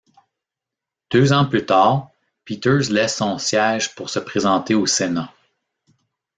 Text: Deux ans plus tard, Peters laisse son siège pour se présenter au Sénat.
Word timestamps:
Deux 1.11 1.31
ans 1.31 1.45
plus 1.45 1.63
tard, 1.63 2.09
Peters 2.43 2.89
laisse 2.89 3.17
son 3.17 3.37
siège 3.37 3.93
pour 3.93 4.09
se 4.09 4.17
présenter 4.17 4.73
au 4.73 4.87
Sénat. 4.87 5.31